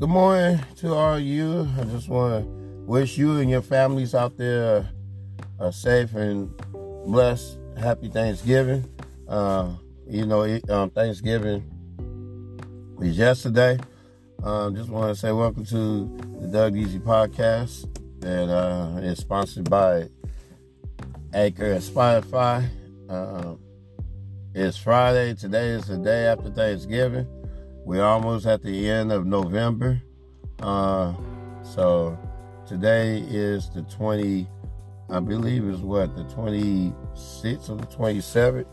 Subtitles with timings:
[0.00, 1.68] Good morning to all you.
[1.78, 2.50] I just want to
[2.86, 4.88] wish you and your families out there
[5.58, 6.50] a safe and
[7.04, 8.88] blessed, happy Thanksgiving.
[9.28, 9.74] Uh,
[10.08, 11.62] you know, um, Thanksgiving
[13.02, 13.78] is yesterday.
[14.42, 17.86] Um, just want to say welcome to the Doug Easy podcast
[18.20, 20.08] that uh, is sponsored by
[21.34, 22.66] Anchor and Spotify.
[23.06, 23.56] Uh,
[24.54, 25.34] it's Friday.
[25.34, 27.26] Today is the day after Thanksgiving.
[27.84, 30.00] We're almost at the end of November.
[30.60, 31.14] Uh,
[31.62, 32.18] so
[32.66, 34.46] today is the 20,
[35.08, 38.66] I believe is what, the 26th or the 27th?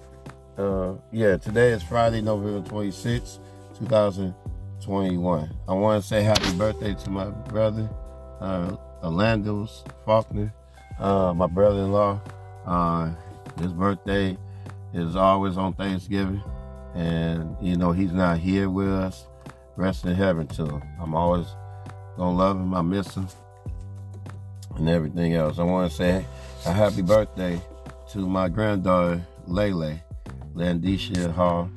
[0.57, 3.39] Uh, yeah, today is Friday, November 26th,
[3.77, 5.49] 2021.
[5.67, 7.89] I want to say happy birthday to my brother,
[8.41, 9.67] uh, Orlando
[10.05, 10.53] Faulkner,
[10.99, 12.19] uh, my brother-in-law.
[12.65, 13.11] Uh,
[13.59, 14.37] his birthday
[14.93, 16.41] is always on Thanksgiving,
[16.97, 19.27] and you know he's not here with us.
[19.75, 20.81] Rest in heaven to him.
[20.99, 21.45] I'm always
[22.17, 22.73] gonna love him.
[22.73, 23.27] I miss him,
[24.75, 25.59] and everything else.
[25.59, 26.25] I want to say
[26.65, 27.61] a happy birthday
[28.11, 30.01] to my granddaughter Lele,
[30.55, 31.69] Landisha Hall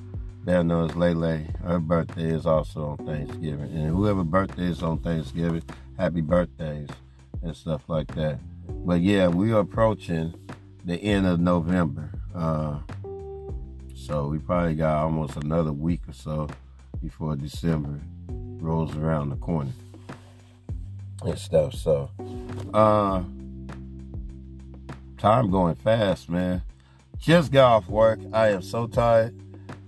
[0.44, 1.44] better known as Lele.
[1.62, 3.70] Her birthday is also on Thanksgiving.
[3.72, 5.62] And whoever birthday is on Thanksgiving,
[5.98, 6.88] happy birthdays
[7.42, 8.38] and stuff like that.
[8.68, 10.34] But yeah, we are approaching
[10.84, 12.10] the end of November.
[12.34, 12.78] Uh,
[14.00, 16.48] so we probably got almost another week or so
[17.02, 19.72] before December rolls around the corner
[21.22, 21.74] and stuff.
[21.74, 22.10] So,
[22.72, 23.22] uh,
[25.18, 26.62] time going fast, man.
[27.18, 28.20] Just got off work.
[28.32, 29.38] I am so tired.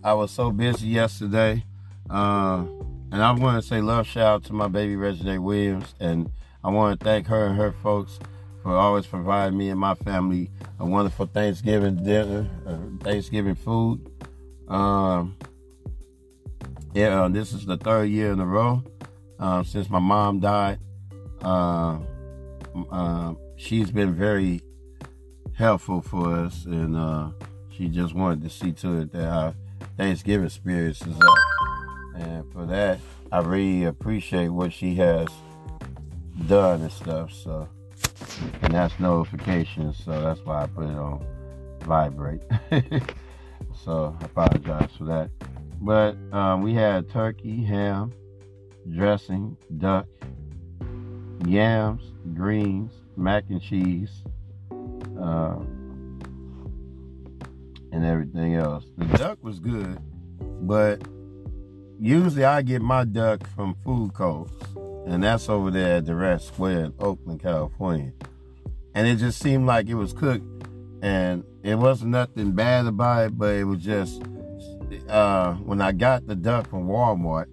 [0.04, 1.64] I was so busy yesterday.
[2.10, 2.64] Uh,
[3.10, 5.94] and I want to say love shout out to my baby Reggie Williams.
[6.00, 6.30] And
[6.62, 8.18] I want to thank her and her folks
[8.62, 14.08] for always providing me and my family a wonderful Thanksgiving dinner, uh, Thanksgiving food.
[14.68, 15.36] Um,
[16.94, 18.82] yeah, uh, this is the third year in a row
[19.38, 20.78] uh, since my mom died.
[21.42, 21.98] Uh,
[22.90, 24.62] uh, she's been very
[25.54, 27.30] helpful for us, and uh,
[27.70, 29.54] she just wanted to see to it that our
[29.96, 32.16] Thanksgiving spirits is up.
[32.16, 33.00] And for that,
[33.30, 35.28] I really appreciate what she has
[36.46, 37.32] done and stuff.
[37.32, 37.68] So,
[38.62, 40.02] and that's notifications.
[40.04, 41.24] So that's why I put it on
[41.80, 42.42] vibrate.
[43.84, 45.30] so I apologize for that.
[45.80, 48.12] But um, we had turkey, ham,
[48.94, 50.06] dressing, duck,
[51.46, 52.02] yams,
[52.34, 54.22] greens, mac and cheese.
[55.20, 55.56] Uh,
[57.92, 58.84] and everything else.
[58.96, 59.98] The duck was good,
[60.62, 61.06] but
[62.00, 64.48] usually I get my duck from Foods Co,
[65.06, 68.12] and that's over there at the Red Square in Oakland, California.
[68.94, 70.44] And it just seemed like it was cooked,
[71.02, 74.22] and it wasn't nothing bad about it, but it was just
[75.08, 77.46] uh, when I got the duck from Walmart,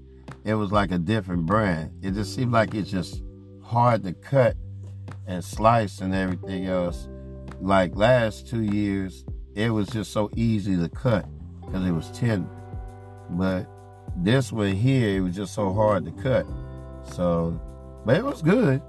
[0.44, 1.92] it was like a different brand.
[2.02, 3.24] It just seemed like it's just
[3.64, 4.56] hard to cut
[5.28, 7.08] and slice and everything else.
[7.62, 9.26] Like last two years,
[9.56, 11.26] it was just so easy to cut
[11.62, 12.50] because it was tender.
[13.30, 13.68] But
[14.16, 16.46] this one here, it was just so hard to cut.
[17.14, 17.60] So,
[18.06, 18.82] but it was good.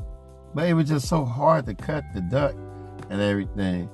[0.54, 2.54] But it was just so hard to cut the duck
[3.08, 3.88] and everything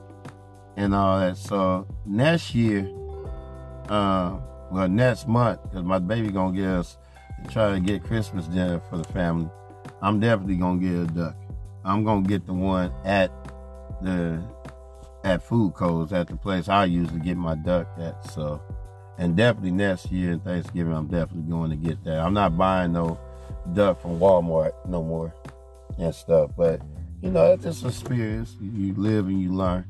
[0.77, 1.37] and all that.
[1.37, 2.91] So next year,
[3.89, 4.39] uh,
[4.71, 6.99] well, next month, because my baby gonna get us
[7.51, 9.49] try to get Christmas dinner for the family.
[10.03, 11.37] I'm definitely gonna get a duck.
[11.85, 13.31] I'm gonna get the one at
[14.03, 14.43] the
[15.25, 18.31] at Foods Co at the place I usually get my duck at.
[18.31, 18.61] So,
[19.19, 22.21] and definitely next year in Thanksgiving, I'm definitely going to get that.
[22.21, 23.19] I'm not buying no
[23.73, 25.35] duck from Walmart no more
[25.99, 26.53] and stuff.
[26.57, 26.81] But
[27.23, 28.57] you know, it's just experience.
[28.61, 29.85] You live and you learn.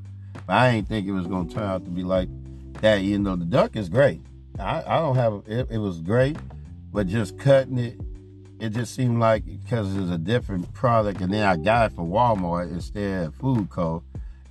[0.47, 2.29] But I ain't think it was gonna turn out to be like
[2.81, 3.03] that.
[3.03, 4.23] You know, the duck is great.
[4.59, 6.37] I, I don't have it, it was great,
[6.93, 8.01] but just cutting it,
[8.59, 12.11] it just seemed like because it's a different product, and then I got it from
[12.11, 14.03] Walmart instead of Food Co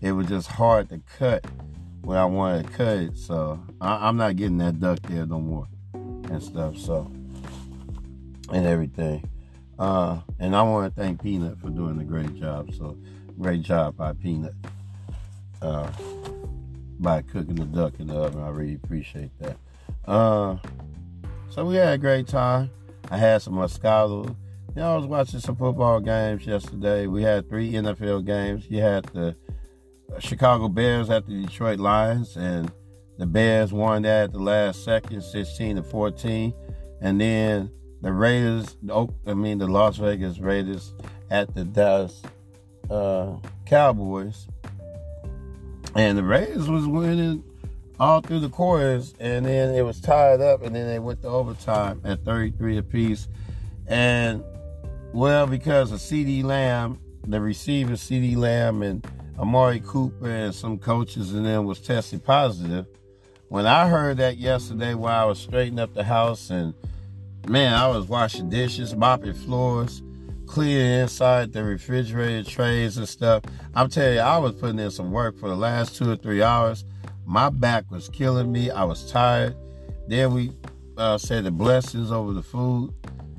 [0.06, 1.46] it was just hard to cut
[2.02, 3.18] when I wanted to cut it.
[3.18, 6.78] So I, am not getting that duck there no more and stuff.
[6.78, 7.12] So
[8.52, 9.28] and everything.
[9.78, 12.74] Uh, and I want to thank Peanut for doing a great job.
[12.74, 12.98] So
[13.40, 14.54] great job by Peanut
[15.62, 15.90] uh,
[17.00, 18.42] by cooking the duck in the oven.
[18.42, 19.58] I really appreciate that.
[20.06, 20.58] Uh,
[21.50, 22.70] so we had a great time.
[23.10, 24.28] I had some Moscato.
[24.28, 27.08] You know, I was watching some football games yesterday.
[27.08, 28.66] We had three NFL games.
[28.70, 29.36] You had the
[30.20, 32.72] Chicago Bears at the Detroit Lions, and
[33.18, 36.54] the Bears won that at the last second, 16 to 14.
[37.02, 37.72] And then
[38.06, 38.78] the Raiders,
[39.26, 40.94] I mean the Las Vegas Raiders
[41.32, 42.22] at the Dallas
[42.92, 44.48] uh, Cowboys,
[45.96, 47.44] and the Raiders was winning
[48.00, 51.30] all through the quarters, and then it was tied up, and then they went to
[51.30, 53.28] overtime at 33 apiece.
[53.88, 54.44] And
[55.12, 59.04] Well, because of CeeDee Lamb, the receiver CeeDee Lamb and
[59.40, 62.86] Amari Cooper and some coaches and them was tested positive.
[63.48, 66.76] When I heard that yesterday while I was straightening up the house and
[67.50, 70.02] man, I was washing dishes, mopping floors,
[70.48, 73.44] cleaning inside the refrigerator trays and stuff.
[73.74, 76.42] I'm telling you, I was putting in some work for the last two or three
[76.42, 76.86] hours.
[77.26, 78.70] My back was killing me.
[78.70, 79.56] I was tired.
[80.08, 80.52] Then we
[80.98, 82.94] uh, said the blessings over the food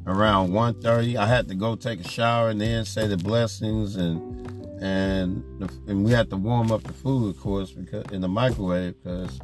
[0.06, 1.16] around 1.30.
[1.16, 4.46] I had to go take a shower and then say the blessings and
[4.78, 8.28] and the, and we had to warm up the food, of course, because in the
[8.28, 9.40] microwave because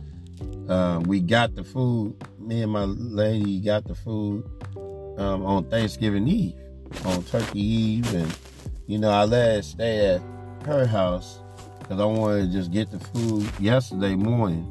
[0.68, 2.16] uh, we got the food.
[2.38, 4.44] Me and my lady got the food
[5.18, 6.54] um, on Thanksgiving Eve,
[7.04, 8.36] on Turkey Eve, and
[8.86, 10.22] you know I let it stay at
[10.66, 11.40] her house
[11.78, 14.66] because I wanted to just get the food yesterday morning,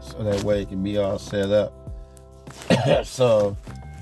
[0.00, 1.74] so that way it can be all set up.
[3.04, 3.56] so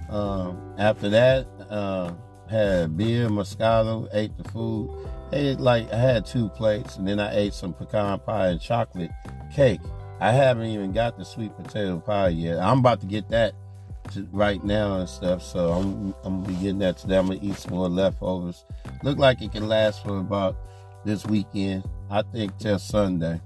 [0.08, 2.12] um, after that, uh,
[2.48, 4.90] had beer, Moscato, ate the food.
[5.32, 9.10] Ate like I had two plates, and then I ate some pecan pie and chocolate
[9.52, 9.80] cake.
[10.20, 12.58] I haven't even got the sweet potato pie yet.
[12.58, 13.54] I'm about to get that
[14.12, 15.42] to, right now and stuff.
[15.42, 17.18] So I'm I'm gonna be getting that today.
[17.18, 18.64] I'm gonna eat some more leftovers.
[19.02, 20.56] Look like it can last for about
[21.04, 21.84] this weekend.
[22.10, 23.40] I think till Sunday.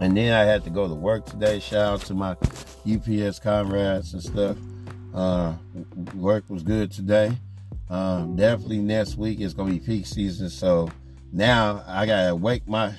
[0.00, 1.58] And then I had to go to work today.
[1.58, 2.36] Shout out to my
[2.90, 4.56] UPS comrades and stuff.
[5.14, 5.54] Uh,
[6.14, 7.36] work was good today.
[7.90, 10.90] Um, definitely next week it's gonna be peak season, so
[11.32, 12.94] now I gotta wake my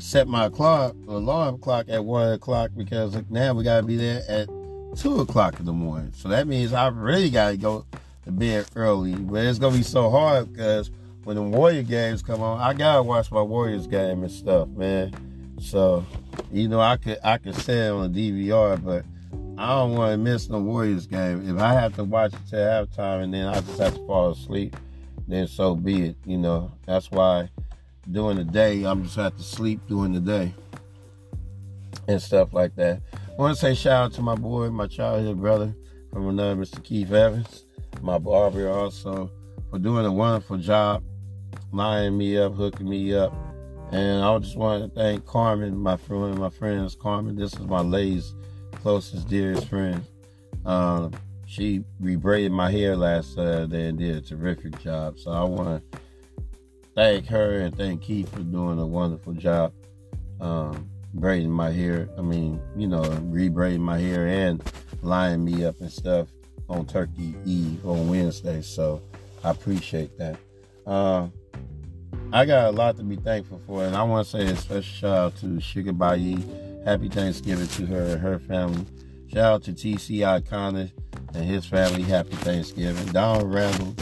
[0.00, 4.48] set my clock alarm clock at one o'clock because now we gotta be there at
[4.96, 6.12] two o'clock in the morning.
[6.14, 7.86] So that means I really gotta go
[8.24, 9.14] to bed early.
[9.14, 10.90] But it's gonna be so hard because
[11.24, 15.12] when the Warrior games come on, I gotta watch my Warriors game and stuff, man.
[15.60, 16.04] So,
[16.52, 19.04] you know, I could I could say it on the DVR, but
[19.56, 21.48] I don't want to miss the Warriors game.
[21.48, 24.30] If I have to watch it till halftime and then I just have to fall
[24.30, 24.76] asleep,
[25.28, 26.16] then so be it.
[26.26, 27.48] You know, that's why
[28.10, 30.54] during the day I'm just have to sleep during the day
[32.08, 33.00] and stuff like that.
[33.14, 35.74] I want to say shout out to my boy, my childhood brother
[36.12, 36.82] from another Mr.
[36.82, 37.64] Keith Evans,
[38.00, 39.30] my barber also
[39.70, 41.02] for doing a wonderful job,
[41.72, 43.34] lining me up, hooking me up.
[43.90, 46.94] And I just want to thank Carmen, my friend, my friends.
[46.94, 48.34] Carmen, this is my lady's
[48.72, 50.04] closest, dearest friend.
[50.64, 51.12] Um,
[51.46, 55.18] she rebraided my hair last Saturday and did a terrific job.
[55.18, 55.98] So I want to
[56.94, 59.72] thank her and thank Keith for doing a wonderful job
[60.40, 62.08] um, braiding my hair.
[62.18, 64.62] I mean, you know, rebraiding my hair and
[65.02, 66.28] lining me up and stuff
[66.68, 68.62] on Turkey Eve on Wednesday.
[68.62, 69.02] So
[69.42, 70.36] I appreciate that.
[70.86, 71.28] Uh,
[72.32, 74.82] I got a lot to be thankful for, and I want to say a special
[74.82, 76.42] shout out to Sugar Bayi
[76.84, 78.84] Happy Thanksgiving to her and her family.
[79.28, 80.90] Shout out to TC Connor
[81.34, 82.02] and his family.
[82.02, 83.06] Happy Thanksgiving.
[83.06, 83.94] Don Randall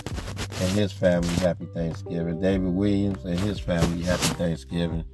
[0.61, 1.29] and his family.
[1.37, 2.41] Happy Thanksgiving.
[2.41, 4.03] David Williams and his family.
[4.03, 5.05] Happy Thanksgiving.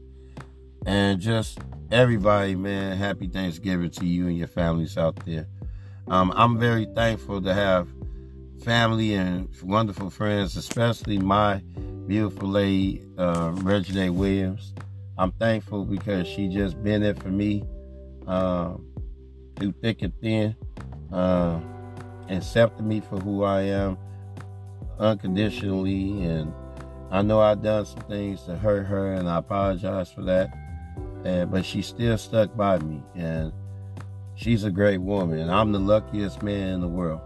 [0.87, 1.59] And just
[1.91, 2.97] everybody, man.
[2.97, 5.47] Happy Thanksgiving to you and your families out there.
[6.09, 7.89] Um, I'm very thankful to have
[8.65, 11.63] family and wonderful friends, especially my
[12.07, 14.75] beautiful lady, uh, Regina Williams.
[15.19, 17.65] I'm thankful because she just been there for me
[18.27, 18.75] uh,
[19.57, 20.57] through thick and thin,
[21.13, 21.61] uh,
[22.29, 23.99] accepted me for who I am
[24.99, 26.23] unconditionally.
[26.25, 26.53] And
[27.11, 30.57] I know I've done some things to hurt her, and I apologize for that.
[31.25, 33.53] And, but she still stuck by me, and
[34.35, 35.39] she's a great woman.
[35.39, 37.21] And I'm the luckiest man in the world.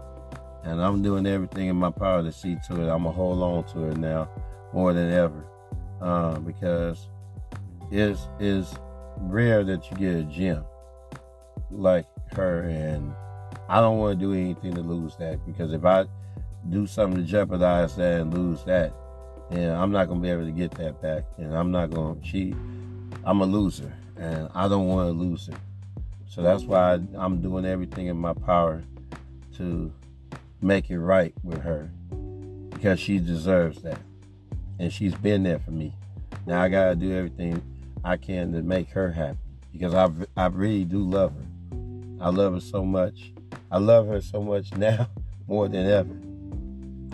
[0.63, 2.89] And I'm doing everything in my power to see to it.
[2.89, 4.29] I'm going to hold on to her now
[4.73, 5.45] more than ever.
[6.01, 7.09] Uh, because
[7.91, 8.73] it's, is
[9.17, 10.65] rare that you get a gem
[11.71, 13.13] like her and
[13.69, 16.05] I don't want to do anything to lose that because if I
[16.69, 18.93] do something to jeopardize that and lose that,
[19.49, 22.55] And I'm not gonna be able to get that back and I'm not gonna cheat.
[23.25, 25.57] I'm a loser and I don't want to lose her.
[26.27, 28.81] So that's why I'm doing everything in my power
[29.57, 29.91] to
[30.61, 31.91] make it right with her
[32.71, 33.99] because she deserves that.
[34.79, 35.93] And she's been there for me.
[36.45, 37.61] Now I gotta do everything
[38.03, 39.37] I can to make her happy
[39.71, 41.77] because I I really do love her.
[42.19, 43.31] I love her so much.
[43.71, 45.09] I love her so much now
[45.47, 46.22] more than ever.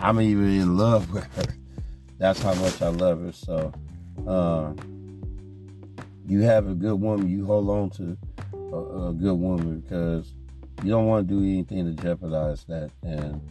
[0.01, 1.53] I'm even in love with her.
[2.17, 3.31] That's how much I love her.
[3.31, 3.71] So,
[4.27, 4.73] uh,
[6.27, 7.29] you have a good woman.
[7.29, 8.17] You hold on to
[8.53, 10.33] a, a good woman because
[10.83, 12.91] you don't want to do anything to jeopardize that.
[13.03, 13.41] And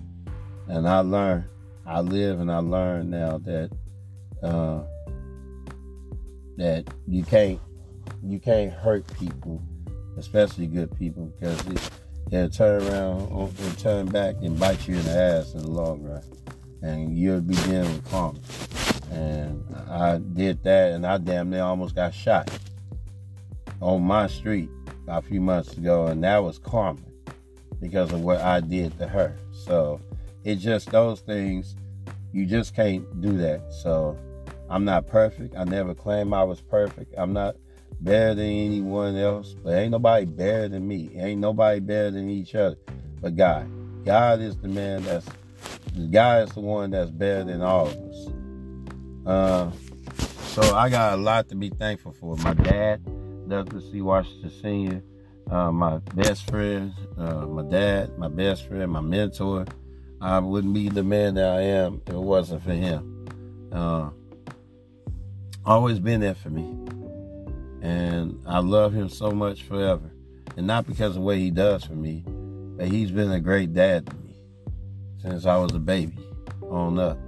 [0.68, 1.44] and I learn,
[1.86, 3.70] I live and I learn now that
[4.42, 4.82] uh,
[6.56, 7.60] that you can't
[8.22, 9.62] you can't hurt people,
[10.16, 11.90] especially good people, because it
[12.30, 16.02] can turn around and turn back and bite you in the ass in the long
[16.02, 16.22] run.
[16.82, 18.38] and you'll be dealing with karma.
[19.10, 22.50] And I did that, and I damn near almost got shot
[23.80, 24.68] on my street
[25.08, 27.00] a few months ago, and that was karma
[27.80, 29.36] because of what I did to her.
[29.52, 30.00] So
[30.44, 31.74] it's just those things.
[32.32, 33.72] You just can't do that.
[33.72, 34.18] So
[34.68, 35.56] I'm not perfect.
[35.56, 37.14] I never claimed I was perfect.
[37.16, 37.56] I'm not
[38.00, 41.10] better than anyone else, but ain't nobody better than me.
[41.16, 42.76] Ain't nobody better than each other.
[43.20, 43.68] But God,
[44.04, 45.26] God is the man that's
[46.10, 48.28] God is the one that's better than all of us.
[49.26, 49.70] Uh,
[50.48, 52.36] so I got a lot to be thankful for.
[52.36, 53.00] My dad,
[53.48, 53.80] Dr.
[53.80, 54.00] C.
[54.00, 55.02] Washington Sr.,
[55.50, 59.66] uh, my best friend, uh, my dad, my best friend, my mentor.
[60.20, 63.26] I wouldn't be the man that I am if it wasn't for him.
[63.72, 64.10] Uh,
[65.64, 66.97] always been there for me.
[67.82, 70.10] And I love him so much forever.
[70.56, 72.24] And not because of the way he does for me,
[72.76, 74.36] but he's been a great dad to me
[75.20, 76.18] since I was a baby
[76.62, 77.18] on up.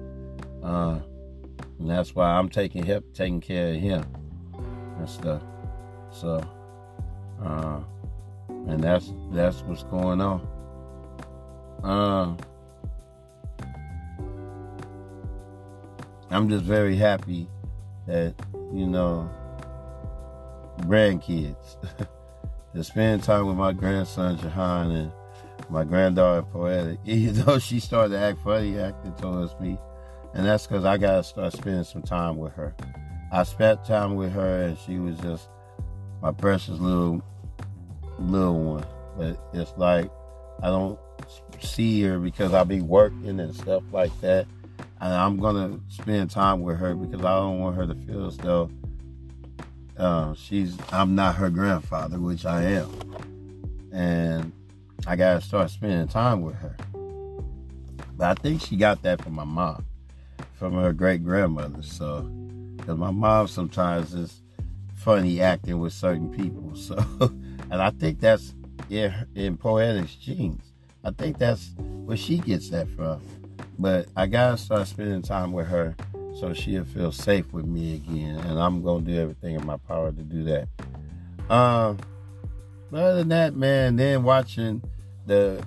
[0.62, 0.98] Uh,
[1.78, 4.04] and that's why I'm taking him, taking care of him
[4.98, 5.42] and stuff.
[6.10, 6.44] So,
[7.42, 7.80] uh,
[8.48, 10.46] and that's that's what's going on.
[11.82, 12.36] Um,
[16.30, 17.48] I'm just very happy
[18.06, 18.34] that
[18.72, 19.30] you know
[20.80, 21.76] grandkids
[22.74, 25.12] to spend time with my grandson Jahan and
[25.68, 26.98] my granddaughter Poetic.
[27.04, 29.78] Even though she started to act funny acting towards me,
[30.34, 32.74] and that's because I gotta start spending some time with her.
[33.32, 35.48] I spent time with her, and she was just
[36.22, 37.22] my precious little
[38.18, 38.86] little one.
[39.16, 40.10] But it's like
[40.62, 40.98] I don't
[41.60, 44.46] see her because I be working and stuff like that.
[45.00, 48.36] And I'm gonna spend time with her because I don't want her to feel as
[48.36, 48.70] though
[50.00, 52.90] uh, she's I'm not her grandfather, which I am.
[53.92, 54.52] And
[55.06, 56.76] I gotta start spending time with her.
[58.16, 59.84] But I think she got that from my mom,
[60.54, 61.82] from her great grandmother.
[61.82, 62.22] So,
[62.76, 64.40] because my mom sometimes is
[64.96, 66.60] funny acting with certain people.
[66.74, 66.96] So,
[67.70, 68.54] and I think that's
[68.88, 70.72] yeah, in Poetic's genes.
[71.04, 73.20] I think that's where she gets that from.
[73.78, 75.94] But I gotta start spending time with her
[76.38, 78.36] so she'll feel safe with me again.
[78.38, 80.68] And I'm gonna do everything in my power to do that.
[81.52, 81.98] Um,
[82.92, 84.82] other than that, man, then watching
[85.26, 85.64] the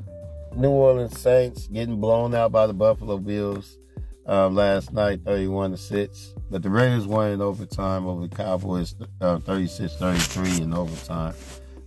[0.55, 3.77] New Orleans Saints getting blown out by the Buffalo Bills
[4.25, 6.33] um, last night, 31 to 6.
[6.49, 11.33] But the Raiders won in overtime over the Cowboys, uh, 36 33 in overtime.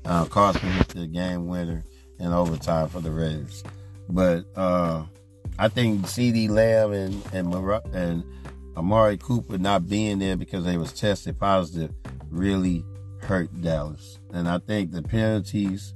[0.04, 1.84] Uh, Carlson hit the game winner
[2.18, 3.62] in overtime for the Raiders.
[4.08, 5.04] But uh,
[5.58, 8.24] I think CeeDee Lamb and and, Mar- and
[8.76, 11.92] Amari Cooper not being there because they was tested positive
[12.30, 12.84] really
[13.22, 14.18] hurt Dallas.
[14.32, 15.94] And I think the penalties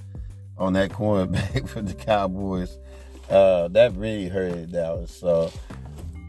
[0.57, 2.77] on that cornerback for the Cowboys,
[3.29, 5.11] uh, that really hurt Dallas.
[5.11, 5.51] So,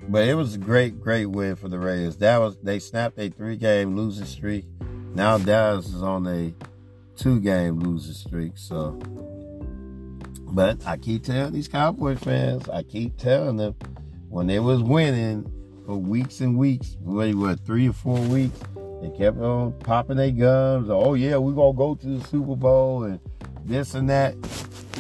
[0.08, 2.16] but it was a great, great win for the Raiders.
[2.18, 4.66] That was they snapped a three-game losing streak.
[5.14, 6.54] Now Dallas is on a
[7.16, 8.52] two-game losing streak.
[8.56, 9.00] So,
[10.52, 13.74] but I keep telling these Cowboy fans, I keep telling them
[14.28, 15.50] when they was winning
[15.86, 18.58] for weeks and weeks, what, three or four weeks,
[19.00, 20.88] they kept on popping their gums.
[20.90, 23.18] Oh yeah, we're gonna go to the Super Bowl and
[23.64, 24.36] this and that.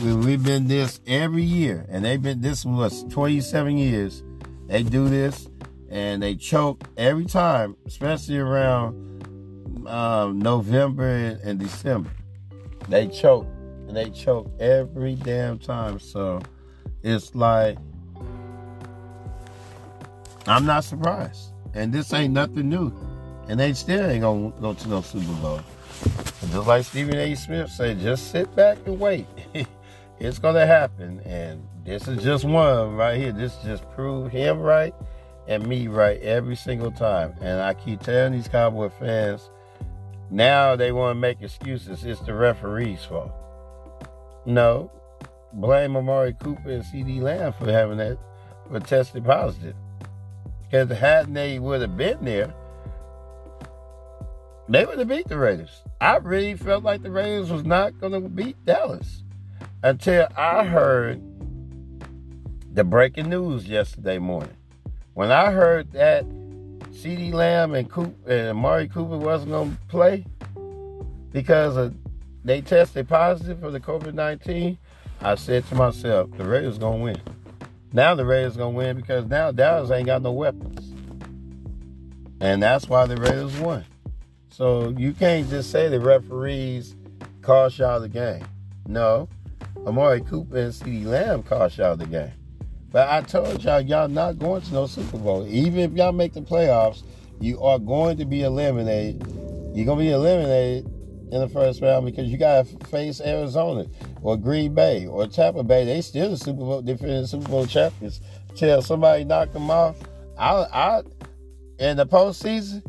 [0.02, 4.24] We've been this every year, and they've been this was 27 years.
[4.66, 5.48] They do this,
[5.88, 12.10] and they choke every time, especially around um, November and, and December.
[12.88, 13.46] They choke,
[13.86, 16.00] and they choke every damn time.
[16.00, 16.40] So
[17.02, 17.78] it's like
[20.46, 22.92] I'm not surprised, and this ain't nothing new,
[23.48, 25.60] and they still ain't gonna go to no Super Bowl.
[26.50, 27.34] Just like Stephen A.
[27.34, 29.26] Smith said, just sit back and wait.
[30.18, 31.20] it's gonna happen.
[31.20, 33.32] And this is just one right here.
[33.32, 34.94] This just proved him right
[35.46, 37.34] and me right every single time.
[37.40, 39.50] And I keep telling these Cowboy fans,
[40.30, 42.04] now they want to make excuses.
[42.04, 43.32] It's the referee's fault.
[44.44, 44.90] No.
[45.54, 48.18] Blame Amari Cooper and CeeDee Lamb for having that
[48.68, 49.76] for tested positive.
[50.72, 52.54] Because hadn't they would have been there,
[54.70, 55.82] they would have beat the Raiders.
[56.00, 59.22] I really felt like the Raiders was not going to beat Dallas
[59.82, 61.20] until I heard
[62.72, 64.56] the breaking news yesterday morning.
[65.12, 66.24] When I heard that
[66.90, 70.24] CeeDee Lamb and Coop and Amari Cooper wasn't going to play
[71.32, 71.94] because of,
[72.44, 74.78] they tested positive for the COVID 19,
[75.20, 77.41] I said to myself, the Raiders going to win.
[77.92, 80.94] Now the Raiders to win because now Dallas ain't got no weapons.
[82.40, 83.84] And that's why the Raiders won.
[84.48, 86.96] So you can't just say the referees
[87.42, 88.44] cost y'all the game.
[88.86, 89.28] No,
[89.86, 92.32] Amari Cooper and CeeDee Lamb cost y'all the game.
[92.90, 95.46] But I told y'all, y'all not going to no Super Bowl.
[95.46, 97.02] Even if y'all make the playoffs,
[97.40, 99.26] you are going to be eliminated.
[99.74, 100.91] You're to be eliminated
[101.32, 103.86] in the first round because you got to face Arizona
[104.20, 105.86] or Green Bay or Tampa Bay.
[105.86, 108.20] They still the Super Bowl defending Super Bowl champions.
[108.54, 109.96] Till somebody knock them off,
[110.38, 111.02] I, I
[111.78, 112.84] in the postseason,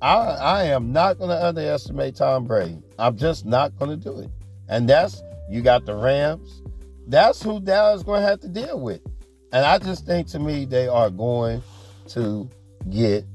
[0.00, 2.78] I, I am not going to underestimate Tom Brady.
[2.98, 4.30] I'm just not going to do it.
[4.70, 6.62] And that's you got the Rams.
[7.06, 9.02] That's who Dallas is going to have to deal with.
[9.52, 11.62] And I just think to me they are going
[12.08, 12.48] to
[12.88, 13.26] get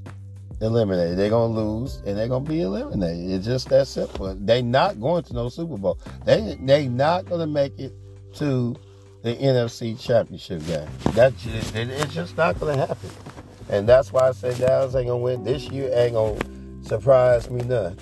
[0.62, 1.18] eliminated.
[1.18, 3.32] They're gonna lose and they're gonna be eliminated.
[3.32, 4.34] It's just that simple.
[4.36, 6.00] They're not going to no Super Bowl.
[6.26, 7.94] They they not gonna make it
[8.36, 8.76] to
[9.24, 10.88] the NFC Championship game.
[11.14, 13.10] That just, it, it's just not gonna happen.
[13.70, 15.92] And that's why I say Dallas ain't gonna win this year.
[15.94, 16.40] Ain't gonna
[16.84, 17.98] surprise me none.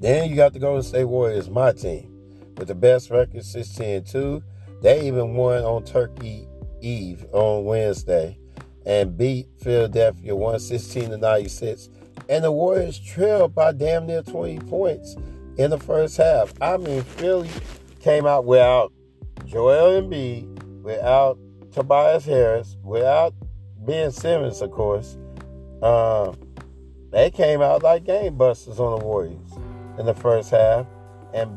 [0.00, 2.14] Then you got to go to State Warriors, my team,
[2.56, 4.42] with the best record, 16 2.
[4.80, 6.46] They even won on Turkey
[6.80, 8.37] Eve on Wednesday
[8.88, 11.90] and beat Philadelphia 116 to 96.
[12.28, 15.14] And the Warriors trailed by damn near 20 points
[15.58, 16.54] in the first half.
[16.60, 17.50] I mean, Philly
[18.00, 18.92] came out without
[19.44, 21.38] Joel Embiid, without
[21.70, 23.34] Tobias Harris, without
[23.86, 25.18] Ben Simmons, of course.
[25.82, 26.32] Uh,
[27.10, 29.52] they came out like game busters on the Warriors
[29.98, 30.86] in the first half
[31.34, 31.50] and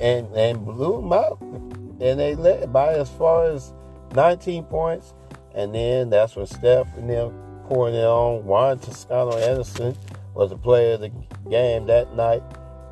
[0.00, 1.40] and and blew them out.
[1.40, 3.72] And they led by as far as
[4.14, 5.14] 19 points
[5.54, 7.32] and then that's when Steph and them
[7.66, 8.44] pouring it on.
[8.44, 9.96] Juan Toscano Anderson
[10.34, 11.12] was the player of the
[11.50, 12.42] game that night.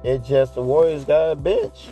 [0.05, 1.89] It just the Warriors got a bench.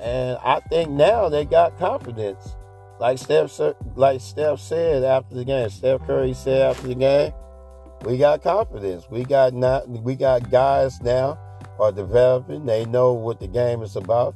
[0.00, 2.56] And I think now they got confidence.
[2.98, 3.58] Like Steph,
[3.94, 7.32] like Steph said after the game, Steph Curry said after the game,
[8.04, 9.06] we got confidence.
[9.10, 11.38] We got not, we got guys now
[11.78, 12.66] are developing.
[12.66, 14.34] They know what the game is about,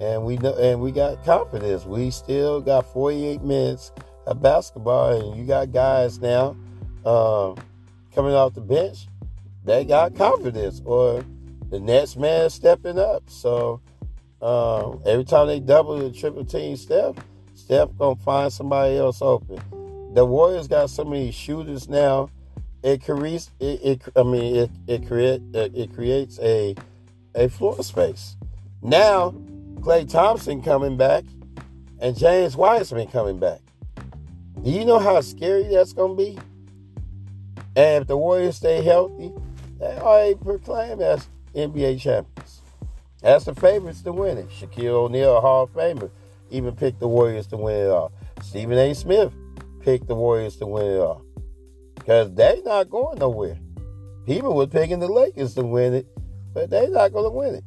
[0.00, 1.84] and we know, and we got confidence.
[1.84, 3.92] We still got 48 minutes
[4.28, 6.54] of basketball, and you got guys now
[7.04, 7.56] um,
[8.14, 9.08] coming off the bench.
[9.64, 11.24] They got confidence, or
[11.70, 13.24] the next man stepping up.
[13.28, 13.80] So
[14.40, 17.16] um, every time they double the triple team Steph,
[17.54, 19.60] Steph gonna find somebody else open.
[20.14, 22.30] The Warriors got so many shooters now.
[22.82, 23.50] It creates.
[23.58, 26.74] It, it I mean, it it create it creates a
[27.34, 28.36] a floor space.
[28.82, 29.34] Now,
[29.80, 31.24] Klay Thompson coming back,
[32.00, 33.60] and James Wiseman coming back.
[34.64, 36.38] Do you know how scary that's going to be?
[37.76, 39.32] And if the Warriors stay healthy,
[39.78, 42.62] they already proclaimed as NBA champions.
[43.22, 44.48] That's the favorites to win it.
[44.50, 46.10] Shaquille O'Neal, Hall of Famer,
[46.50, 48.12] even picked the Warriors to win it all.
[48.42, 48.94] Stephen A.
[48.94, 49.32] Smith
[49.80, 51.22] picked the Warriors to win it all.
[51.94, 53.58] Because they're not going nowhere.
[54.26, 56.06] People were picking the Lakers to win it,
[56.52, 57.64] but they're not going to win it.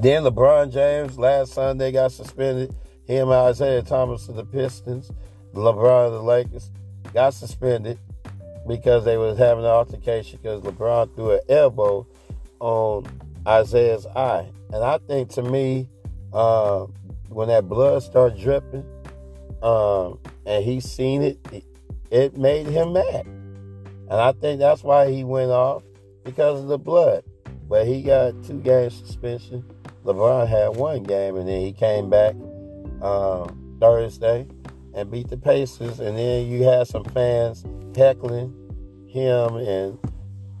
[0.00, 2.74] Then LeBron James last Sunday got suspended
[3.06, 5.10] him Isaiah Thomas of the Pistons,
[5.54, 6.70] LeBron of the Lakers,
[7.14, 7.98] got suspended
[8.66, 12.06] because they was having an altercation because LeBron threw an elbow
[12.60, 13.06] on
[13.46, 14.48] Isaiah's eye.
[14.72, 15.88] And I think to me,
[16.32, 16.86] uh,
[17.28, 18.84] when that blood started dripping,
[19.62, 21.64] um, and he seen it,
[22.10, 23.26] it made him mad.
[23.26, 25.82] And I think that's why he went off
[26.24, 27.24] because of the blood.
[27.68, 29.64] But he got two game suspension.
[30.04, 32.34] LeBron had one game, and then he came back
[33.02, 33.46] uh,
[33.80, 34.46] Thursday
[34.94, 36.00] and beat the Pacers.
[36.00, 37.64] And then you had some fans
[37.96, 38.54] heckling
[39.06, 39.56] him.
[39.56, 39.98] And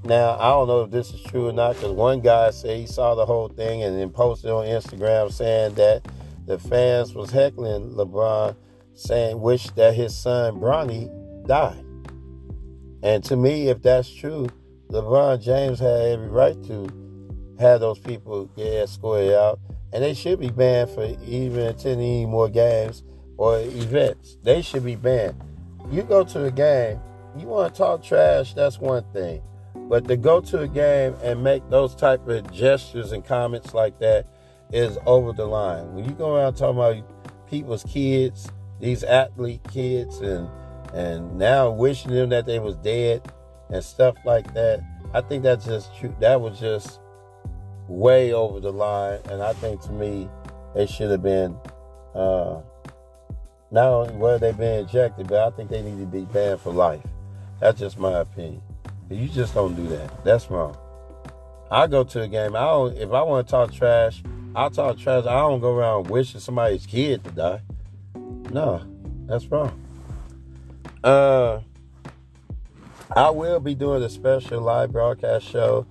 [0.04, 2.86] now I don't know if this is true or not because one guy said he
[2.86, 6.06] saw the whole thing and then posted on Instagram saying that
[6.46, 8.54] the fans was heckling LeBron,
[8.94, 11.10] saying wish that his son Bronny
[11.46, 11.84] died.
[13.02, 14.48] And to me, if that's true,
[14.90, 16.88] LeBron James had every right to
[17.58, 19.58] have those people get escorted out
[19.92, 23.02] and they should be banned for even attending more games
[23.36, 24.36] or events.
[24.42, 25.40] They should be banned.
[25.90, 27.00] You go to a game,
[27.38, 29.42] you want to talk trash, that's one thing.
[29.88, 33.98] But to go to a game and make those type of gestures and comments like
[34.00, 34.26] that
[34.72, 35.94] is over the line.
[35.94, 40.48] When you go around talking about people's kids, these athlete kids, and
[40.92, 43.30] and now wishing them that they was dead
[43.70, 44.80] and stuff like that,
[45.14, 46.14] I think that's just true.
[46.20, 47.00] That was just
[47.88, 50.28] way over the line, and I think to me
[50.74, 51.56] they should have been
[52.14, 52.60] uh,
[53.70, 56.72] not only where they've been ejected, but I think they need to be banned for
[56.72, 57.02] life.
[57.60, 58.62] That's just my opinion.
[59.10, 60.24] You just don't do that.
[60.24, 60.76] That's wrong.
[61.70, 62.56] I go to a game.
[62.56, 62.96] I don't.
[62.96, 64.22] If I want to talk trash,
[64.54, 65.24] I'll talk trash.
[65.24, 67.60] I don't go around wishing somebody's kid to die.
[68.50, 68.82] No,
[69.26, 69.80] that's wrong.
[71.02, 71.60] Uh,
[73.14, 75.86] I will be doing a special live broadcast show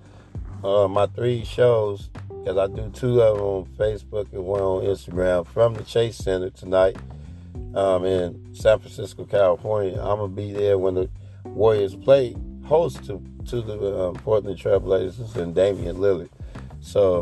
[0.66, 4.84] uh, my three shows because I do two of them on Facebook and one on
[4.84, 6.96] Instagram from the Chase Center tonight.
[7.74, 9.92] um, in San Francisco, California.
[9.94, 11.10] I'm gonna be there when the
[11.44, 16.30] Warriors play host to to the um, Portland Trailblazers and Damian Lillard.
[16.80, 17.20] So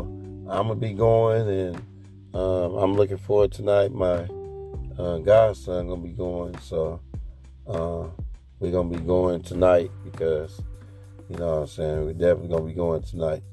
[0.49, 1.75] I'm gonna be going, and
[2.33, 3.91] um, I'm looking forward tonight.
[3.91, 4.27] My
[4.97, 6.99] uh, godson gonna be going, so
[7.67, 8.05] uh,
[8.59, 10.61] we're gonna be going tonight because
[11.29, 13.43] you know what I'm saying we're definitely gonna be going tonight.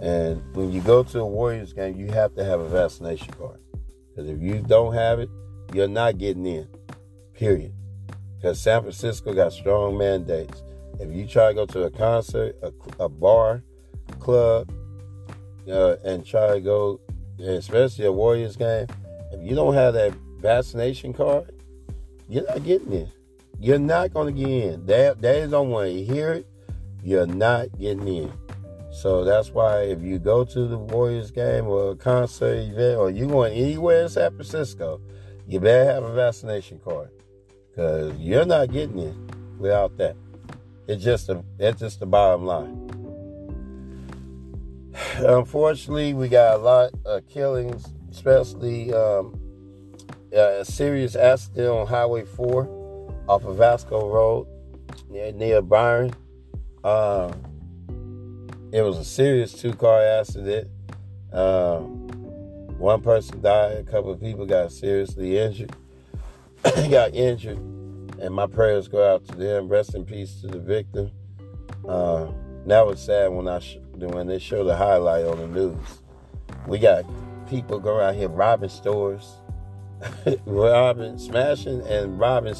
[0.00, 3.60] And when you go to a Warriors game, you have to have a vaccination card
[4.08, 5.28] because if you don't have it,
[5.72, 6.68] you're not getting in.
[7.34, 7.72] Period.
[8.36, 10.62] Because San Francisco got strong mandates.
[10.98, 13.62] If you try to go to a concert, a, a bar,
[14.18, 14.70] club,
[15.68, 17.00] uh, and try to go,
[17.38, 18.86] especially a Warriors game,
[19.32, 21.50] if you don't have that vaccination card,
[22.28, 23.08] you're not getting in.
[23.58, 24.86] You're not going to get in.
[24.86, 26.46] That is on when you hear it,
[27.02, 28.32] you're not getting in.
[28.90, 33.10] So that's why if you go to the Warriors game or a concert event or
[33.10, 35.00] you going anywhere in San Francisco,
[35.46, 37.10] you better have a vaccination card
[37.70, 40.16] because you're not getting in without that.
[40.88, 42.90] It's just a, that's just the bottom line.
[45.18, 49.38] Unfortunately, we got a lot of killings, especially um,
[50.32, 54.48] a serious accident on Highway 4 off of Vasco Road
[55.08, 56.12] near, near Byron.
[56.84, 57.32] Um,
[58.72, 60.68] it was a serious two car accident.
[61.32, 62.08] Um,
[62.78, 65.74] one person died, a couple of people got seriously injured.
[66.90, 69.68] got injured, and my prayers go out to them.
[69.68, 71.10] Rest in peace to the victim.
[71.86, 72.28] Uh,
[72.66, 76.00] that was sad when I sh- when they showed the highlight on the news.
[76.66, 77.04] We got
[77.48, 79.34] people going out here robbing stores,
[80.46, 82.54] robbing, smashing, and robbing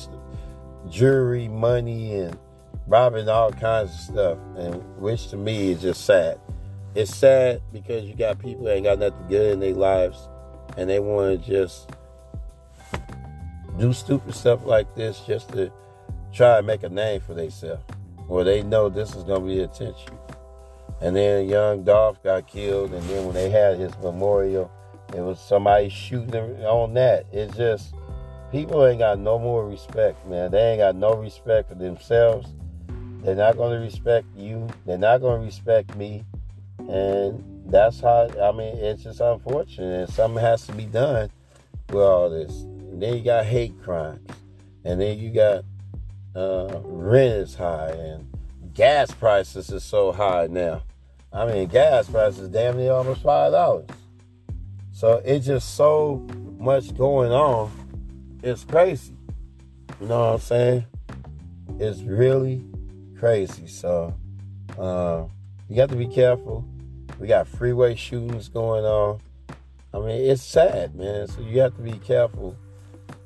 [0.89, 2.39] jewelry, money, and
[2.91, 6.41] robbing all kinds of stuff, and which to me is just sad.
[6.97, 10.29] It's sad because you got people that ain't got nothing good in their lives,
[10.77, 11.89] and they want to just
[13.79, 15.73] do stupid stuff like this just to
[16.33, 17.85] try and make a name for themselves,
[18.29, 20.19] or they know this is gonna be attention.
[21.01, 24.69] And then young Dolph got killed, and then when they had his memorial,
[25.15, 27.27] it was somebody shooting on that.
[27.33, 27.95] It's just
[28.51, 30.51] people ain't got no more respect, man.
[30.51, 32.53] They ain't got no respect for themselves
[33.23, 34.69] they're not going to respect you.
[34.87, 36.25] They're not going to respect me.
[36.89, 40.05] And that's how, I mean, it's just unfortunate.
[40.05, 41.31] And something has to be done
[41.89, 42.53] with all this.
[42.63, 44.27] And then you got hate crimes.
[44.85, 45.65] And then you got
[46.35, 47.91] uh, rent is high.
[47.91, 48.27] And
[48.75, 50.83] gas prices is so high now.
[51.33, 53.91] I mean, gas prices damn near almost $5.
[54.93, 56.27] So it's just so
[56.59, 57.71] much going on.
[58.43, 59.15] It's crazy.
[60.01, 60.85] You know what I'm saying?
[61.79, 62.65] It's really
[63.21, 63.67] crazy.
[63.67, 64.15] So
[64.79, 65.27] uh,
[65.69, 66.67] you got to be careful.
[67.19, 69.21] We got freeway shootings going on.
[69.93, 71.29] I mean, it's sad, man.
[71.29, 72.57] So you have to be careful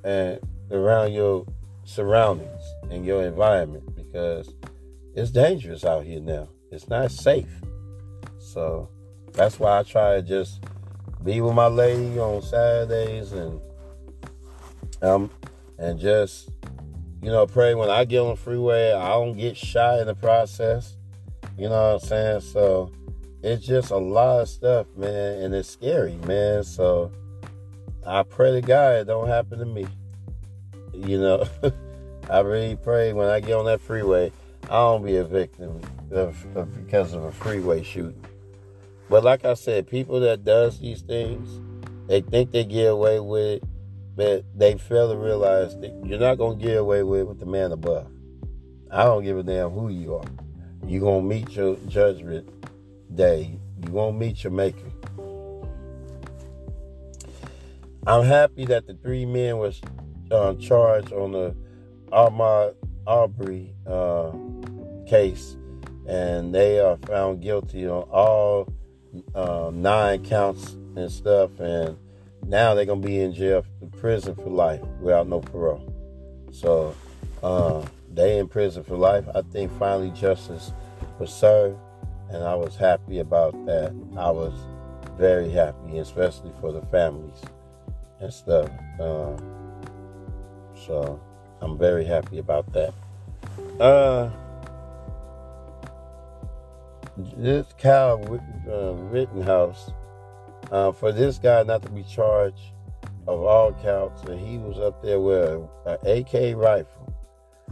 [0.03, 1.47] and around your
[1.85, 4.53] surroundings and your environment because
[5.15, 6.49] it's dangerous out here now.
[6.73, 7.49] It's not safe.
[8.39, 8.89] So
[9.33, 10.65] that's why I try to just
[11.23, 13.61] be with my lady on Saturdays and
[15.03, 15.31] um
[15.79, 16.51] and just
[17.25, 20.15] you know, pray when I get on the freeway, I don't get shot in the
[20.15, 20.99] process.
[21.57, 22.41] You know what I'm saying?
[22.43, 22.93] So
[23.43, 26.65] it's just a lot of stuff, man, and it's scary, man.
[26.65, 27.11] So
[28.07, 29.87] I pray to God it don't happen to me.
[30.93, 31.49] You know,
[32.31, 34.31] I really pray when I get on that freeway,
[34.65, 38.23] I don't be a victim of, of, because of a freeway shooting.
[39.09, 41.49] But like I said, people that does these things,
[42.07, 43.65] they think they get away with it
[44.17, 47.41] but they fail to realize that you're not going to get away with it with
[47.41, 48.07] the man above.
[48.91, 50.25] I don't give a damn who you are.
[50.87, 52.49] You're going to meet your judgment
[53.15, 53.59] day.
[53.83, 54.91] You're going to meet your maker.
[58.07, 59.81] I'm happy that the three men was
[60.31, 61.57] uh, charged on the
[62.13, 62.75] Ahmaud
[63.07, 64.31] Arbery uh,
[65.07, 65.57] case,
[66.07, 68.73] and they are found guilty on all
[69.35, 71.59] uh, nine counts and stuff.
[71.59, 71.97] And
[72.47, 75.93] now they're gonna be in jail, in prison for life without no parole.
[76.53, 76.95] So
[77.43, 79.25] uh, they in prison for life.
[79.35, 80.73] I think finally justice
[81.19, 81.79] was served,
[82.31, 83.93] and I was happy about that.
[84.17, 84.53] I was
[85.19, 87.41] very happy, especially for the families
[88.21, 88.71] and stuff.
[89.01, 89.37] Uh,
[90.87, 91.21] so
[91.61, 92.95] I'm very happy about that.
[93.81, 94.31] Uh,
[97.37, 98.21] this Kyle
[98.69, 99.91] uh, Rittenhouse
[100.75, 102.73] uh, for this guy not to be charged
[103.29, 107.15] of all counts, and he was up there with an AK rifle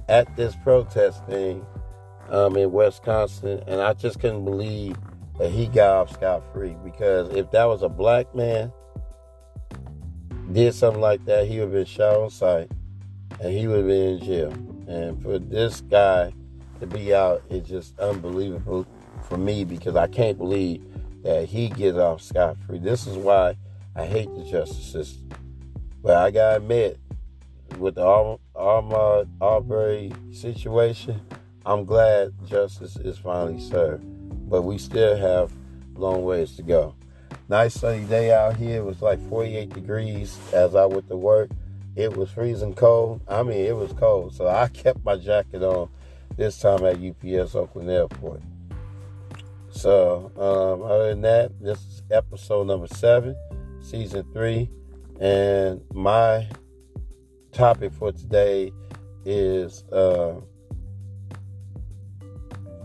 [0.08, 1.66] at this protest thing
[2.30, 4.96] um, in Wisconsin, and I just couldn't believe
[5.40, 8.72] that he got off scot free because if that was a black man
[10.52, 12.70] did something like that, he would have been shot on sight
[13.40, 14.52] and he would have been in jail.
[14.86, 16.32] And for this guy
[16.78, 18.86] to be out is just unbelievable
[19.28, 20.82] for me because I can't believe
[21.22, 22.78] that he gets off scot free.
[22.78, 23.56] This is why
[23.94, 25.28] I hate the justice system.
[26.02, 26.98] But I gotta admit,
[27.78, 31.20] with the Ahmaud Arbery situation,
[31.64, 34.04] I'm glad justice is finally served.
[34.50, 35.52] But we still have
[35.94, 36.94] long ways to go.
[37.48, 38.78] Nice sunny day out here.
[38.78, 41.50] It was like 48 degrees as I went to work.
[41.94, 43.20] It was freezing cold.
[43.28, 44.34] I mean, it was cold.
[44.34, 45.88] So I kept my jacket on
[46.36, 48.40] this time at UPS Oakland Airport.
[49.72, 53.34] So, um, other than that, this is episode number seven,
[53.80, 54.68] season three.
[55.18, 56.46] And my
[57.52, 58.70] topic for today
[59.24, 60.34] is uh,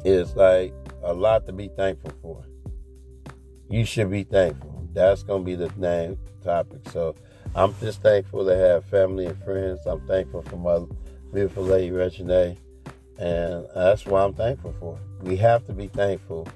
[0.06, 0.74] is like
[1.04, 2.44] a lot to be thankful for.
[3.70, 4.88] You should be thankful.
[4.94, 6.88] That's gonna be the name topic.
[6.92, 7.16] So
[7.54, 9.86] I'm just thankful to have family and friends.
[9.86, 10.86] I'm thankful for my
[11.34, 12.58] beautiful lady Regine,
[13.20, 14.98] and that's why I'm thankful for.
[15.22, 16.48] We have to be thankful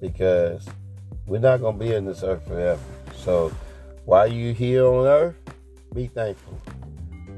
[0.00, 0.66] because
[1.26, 2.80] we're not gonna be in this earth forever.
[3.14, 3.52] So
[4.04, 5.36] while you here on earth,
[5.94, 6.60] be thankful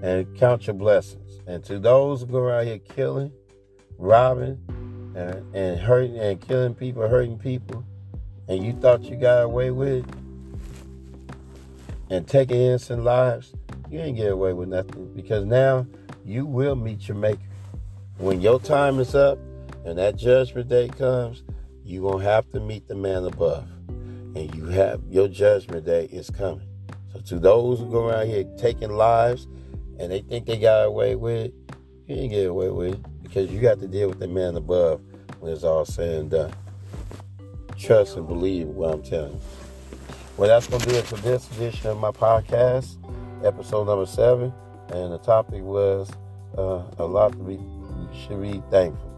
[0.02, 1.40] and count your blessings.
[1.46, 3.32] And to those who go around here killing,
[3.98, 4.58] robbing,
[5.14, 7.84] and, and hurting and killing people, hurting people,
[8.48, 10.04] and you thought you got away with it,
[12.10, 13.52] and taking innocent lives,
[13.90, 15.86] you ain't get away with nothing because now
[16.24, 17.40] you will meet your maker.
[18.18, 19.38] When your time is up
[19.84, 21.42] and that judgment day comes,
[21.90, 23.66] you're gonna have to meet the man above.
[23.88, 26.68] And you have your judgment day is coming.
[27.12, 29.48] So to those who go around here taking lives
[29.98, 31.54] and they think they got away with it,
[32.06, 35.00] you ain't get away with it because you got to deal with the man above
[35.40, 36.52] when it's all said and done.
[37.76, 39.40] Trust and believe what I'm telling you.
[40.36, 42.96] Well, that's going to do it for this edition of my podcast,
[43.44, 44.52] episode number seven.
[44.88, 46.10] And the topic was
[46.56, 47.58] uh, a lot to be,
[48.16, 49.08] should be thankful.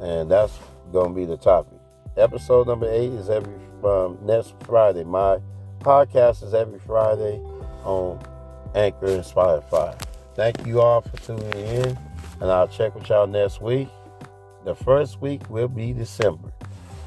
[0.00, 0.58] And that's
[0.92, 1.81] going to be the topic.
[2.16, 5.02] Episode number eight is every um, next Friday.
[5.02, 5.38] My
[5.78, 7.40] podcast is every Friday
[7.84, 8.20] on
[8.74, 9.98] Anchor and Spotify.
[10.34, 11.98] Thank you all for tuning in,
[12.40, 13.88] and I'll check with y'all next week.
[14.66, 16.52] The first week will be December.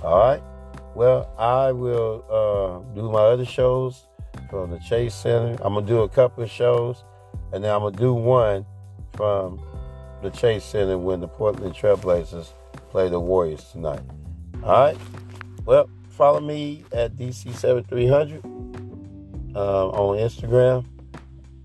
[0.04, 0.42] All right.
[0.96, 4.08] Well, I will uh, do my other shows
[4.50, 5.52] from the Chase Center.
[5.64, 7.04] I'm gonna do a couple of shows,
[7.54, 8.66] and then I'm gonna do one
[9.14, 9.62] from
[10.24, 12.54] the Chase Center when the Portland Trailblazers
[12.90, 14.02] play the Warriors tonight.
[14.66, 14.98] All right.
[15.64, 18.44] Well, follow me at DC7300
[19.56, 20.86] uh, on Instagram.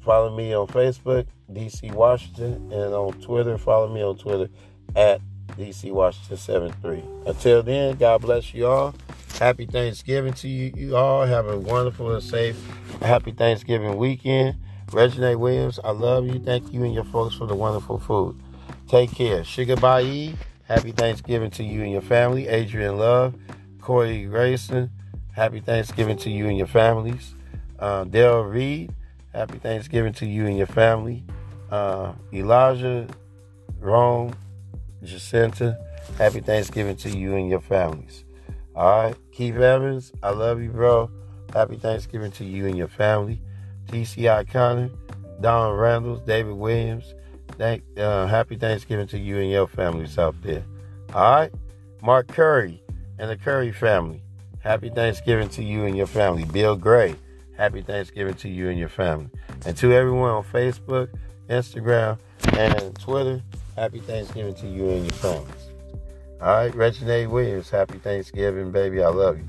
[0.02, 4.48] Follow me on Facebook, DC Washington, and on Twitter, follow me on Twitter
[4.96, 5.20] at
[5.56, 7.02] DC Washington 73.
[7.26, 8.94] Until then, God bless you all.
[9.38, 11.24] Happy Thanksgiving to you, you all.
[11.24, 12.56] Have a wonderful and safe,
[13.00, 14.56] happy Thanksgiving weekend.
[14.92, 16.38] Regine Williams, I love you.
[16.38, 18.38] Thank you and your folks for the wonderful food.
[18.88, 19.44] Take care.
[19.44, 20.34] Sugar Bye.
[20.70, 22.46] Happy Thanksgiving to you and your family.
[22.46, 23.34] Adrian Love,
[23.80, 24.88] Corey Grayson.
[25.32, 27.34] Happy Thanksgiving to you and your families.
[27.80, 28.94] Uh, Dale Reed.
[29.34, 31.24] Happy Thanksgiving to you and your family.
[31.72, 33.08] Uh, Elijah
[33.80, 34.32] Rome
[35.02, 35.76] Jacinta.
[36.18, 38.22] Happy Thanksgiving to you and your families.
[38.76, 39.16] All right.
[39.32, 41.10] Keith Evans, I love you, bro.
[41.52, 43.42] Happy Thanksgiving to you and your family.
[43.88, 44.90] TCI Connor,
[45.40, 47.12] Don Randalls, David Williams.
[47.60, 50.64] Thank, uh, happy Thanksgiving to you and your families out there.
[51.12, 51.52] All right.
[52.02, 52.82] Mark Curry
[53.18, 54.22] and the Curry family.
[54.60, 56.46] Happy Thanksgiving to you and your family.
[56.46, 57.16] Bill Gray.
[57.58, 59.28] Happy Thanksgiving to you and your family.
[59.66, 61.10] And to everyone on Facebook,
[61.50, 62.18] Instagram,
[62.54, 63.42] and Twitter,
[63.76, 65.68] happy Thanksgiving to you and your families.
[66.40, 69.02] All right, Reginald Williams, happy Thanksgiving, baby.
[69.02, 69.44] I love you.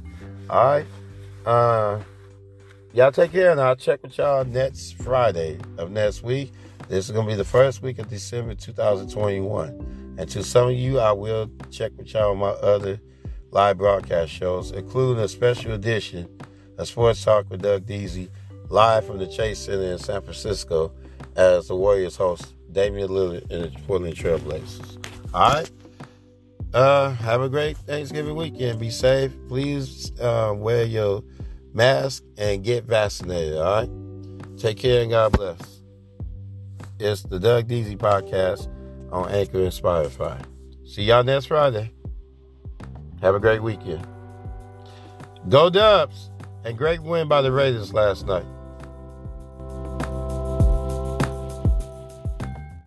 [0.49, 0.85] All right.
[1.45, 2.01] Uh,
[2.91, 6.51] y'all take care, and I'll check with y'all next Friday of next week.
[6.91, 10.15] This is going to be the first week of December 2021.
[10.17, 12.99] And to some of you, I will check with y'all on my other
[13.51, 16.27] live broadcast shows, including a special edition
[16.77, 18.29] of Sports Talk with Doug Deasy,
[18.67, 20.91] live from the Chase Center in San Francisco
[21.37, 25.33] as the Warriors host Damian Lillard and the Portland Trailblazers.
[25.33, 25.71] All right.
[26.73, 28.81] Uh, have a great Thanksgiving weekend.
[28.81, 29.31] Be safe.
[29.47, 31.23] Please uh, wear your
[31.73, 33.55] mask and get vaccinated.
[33.57, 34.57] All right.
[34.57, 35.80] Take care and God bless.
[37.03, 38.67] It's the Doug Deasy podcast
[39.11, 40.39] on Anchor and Spotify.
[40.85, 41.91] See y'all next Friday.
[43.21, 44.05] Have a great weekend.
[45.49, 46.29] Go Dubs!
[46.63, 48.45] And great win by the Raiders last night.